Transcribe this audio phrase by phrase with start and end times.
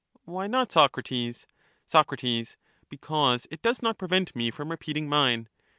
[0.25, 1.45] Why not, Socrates?
[1.85, 2.15] Soc.
[2.89, 5.47] Because it does not prevent me from repeating mine.